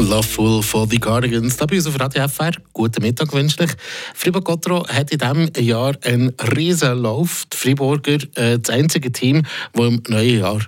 [0.00, 1.56] Loveful for the Cardigans.
[1.58, 2.52] Da bei uns auf Radio FR.
[2.72, 3.70] Guten Mittag wünsche ich.
[4.14, 7.44] Fribourg Gottro hat in diesem Jahr einen riesen Lauf.
[7.52, 9.42] Die Friburger, äh, das einzige Team,
[9.74, 10.60] das im neuen Jahr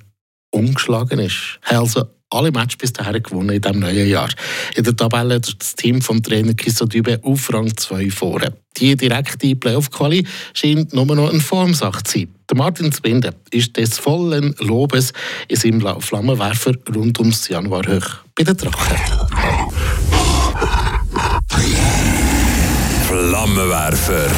[0.50, 1.58] umgeschlagen ist.
[1.62, 4.30] Also alle Matches bis dahin gewonnen in diesem neuen Jahr.
[4.74, 8.54] In der Tabelle ist das Team vom Trainer Kiso Dübe auf Rang 2 vorne.
[8.76, 12.28] Die direkte Playoff-Quali scheint nur noch eine Formsache zu sein.
[12.48, 15.12] Der Martin Zwinde ist des vollen Lobes
[15.48, 18.24] in seinem Flammenwerfer rund ums Januar hoch.
[18.34, 18.96] Bei den Drachen.
[23.08, 24.30] Flammenwerfer.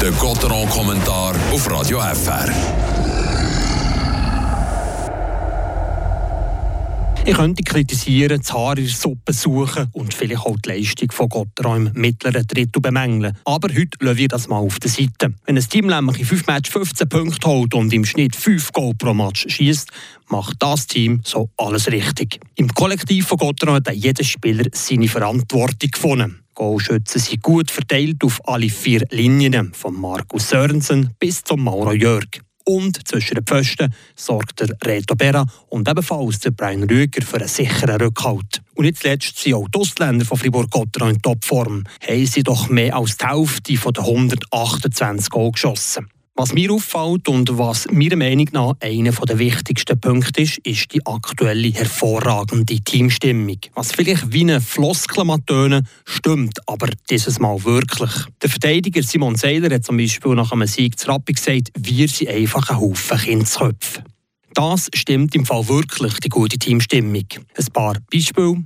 [0.00, 3.27] Der Gotteron-Kommentar auf Radio FR.
[7.28, 11.28] Ich könnte kritisieren, das Haar in der Suppe suchen und vielleicht auch die Leistung von
[11.28, 13.36] Gotteron im mittleren Drittel bemängeln.
[13.44, 15.34] Aber heute lassen wir das mal auf der Seite.
[15.44, 18.94] Wenn ein Team nämlich in 5 Matches 15 Punkte holt und im Schnitt 5 Goal
[18.94, 19.90] pro Match schießt,
[20.28, 22.40] macht das Team so alles richtig.
[22.54, 26.38] Im Kollektiv von Gotteron hat jeder Spieler seine Verantwortung gefunden.
[26.54, 32.40] Goalschützen sind gut verteilt auf alle vier Linien, von Markus Sörensen bis zum Mauro Jörg.
[32.68, 37.48] Und zwischen den Pfosten sorgt der Reto Berra und ebenfalls der Brian Rüger für einen
[37.48, 38.60] sicheren Rückhalt.
[38.74, 41.84] Und nicht zuletzt sind auch die Ostländer von Fribourg-Gotteron in Topform.
[42.06, 46.08] Haben sie doch mehr als die Hälfte den 128 Goal geschossen.
[46.38, 51.04] Was mir auffällt und was meiner Meinung nach einer der wichtigsten Punkte ist, ist die
[51.04, 53.58] aktuelle hervorragende Teamstimmung.
[53.74, 58.12] Was vielleicht wie eine Floskel tönen, stimmt aber dieses Mal wirklich.
[58.40, 62.30] Der Verteidiger Simon Seiler hat zum Beispiel nach einem Sieg zu Rappi gesagt, wir sind
[62.30, 64.04] einfach ein Haufen Kindsköpfe.
[64.54, 67.26] Das stimmt im Fall wirklich, die gute Teamstimmung.
[67.56, 68.62] Ein paar Beispiele.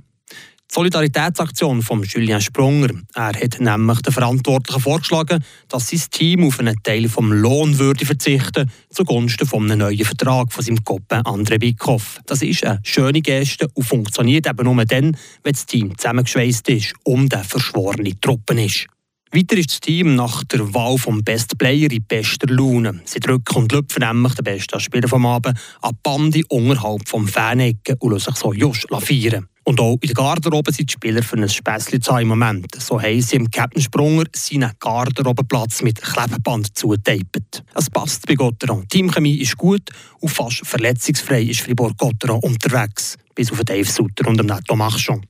[0.73, 2.89] Solidaritätsaktion von Julien Sprunger.
[3.13, 8.07] Er hat nämlich den Verantwortlichen vorgeschlagen, dass sein Team auf einen Teil vom Lohn würde
[8.07, 12.19] verzichten zugunsten von einem neuen Vertrag von seinem Koppen André Bickhoff.
[12.25, 16.95] Das ist eine schöne Geste und funktioniert eben nur dann, wenn das Team zusammengeschweißt ist
[17.03, 18.87] und der verschworene Truppen ist.
[19.31, 22.99] Weiter ist das Team nach der Wahl vom Best Player in bester Laune.
[23.05, 27.27] Sie drücken und lüpfen nämlich den besten Spieler vom Abend an die Bande unterhalb vom
[27.27, 29.47] Fanecken und lassen sich so just feiern.
[29.65, 32.67] Und auch in der Garderobe sind die Spieler für ein Späßchen zu im Moment.
[32.79, 37.63] So haben sie im Captain Sprunger seinen Garderobenplatz mit Klebeband zugetapet.
[37.73, 38.87] Es passt bei Gotteron.
[38.89, 43.15] Teamchemie ist gut und fast verletzungsfrei ist Fribourg Gotteron unterwegs.
[43.35, 45.25] Bis auf Dave Sutter und Netto Machon.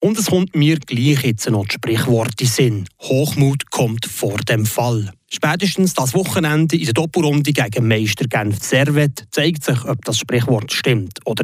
[0.00, 2.88] Und es kommt mir gleich jetzt noch das Sprichwort in Sinn.
[3.02, 5.10] Hochmut kommt vor dem Fall.
[5.28, 10.72] Spätestens das Wochenende in der Doppelrunde gegen Meister Genf Servet zeigt sich, ob das Sprichwort
[10.72, 11.34] stimmt oder